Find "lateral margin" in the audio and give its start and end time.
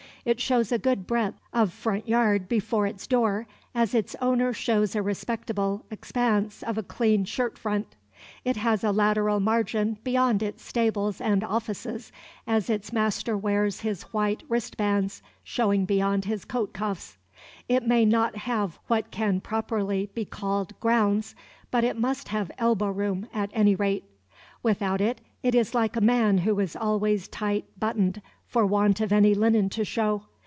8.91-9.97